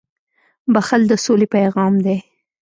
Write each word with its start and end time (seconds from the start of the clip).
•بښل 0.73 1.01
د 1.07 1.13
سولې 1.25 1.47
پیغام 1.55 1.93
دی. 2.05 2.17